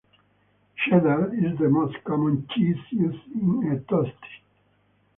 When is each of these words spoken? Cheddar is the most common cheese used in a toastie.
Cheddar 0.77 1.31
is 1.35 1.59
the 1.59 1.69
most 1.69 2.03
common 2.05 2.47
cheese 2.49 2.75
used 2.91 3.23
in 3.35 3.71
a 3.71 3.75
toastie. 3.91 4.41